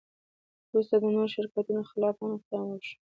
وروسته 0.69 0.95
د 1.01 1.03
نورو 1.15 1.33
شرکتونو 1.35 1.81
خلاف 1.89 2.15
هم 2.19 2.31
اقدام 2.37 2.65
وشو. 2.67 2.95